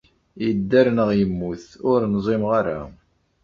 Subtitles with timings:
[0.43, 2.79] Yedder neɣ yemmet, ur nẓimeɣ ara.